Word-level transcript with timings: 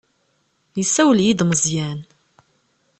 Yessawel-iyi-d 0.77 1.41
Meẓyan. 1.45 1.99